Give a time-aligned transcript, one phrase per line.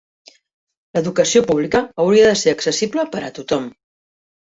[0.97, 3.69] L'educació pública hauria de ser accessible per a tothom.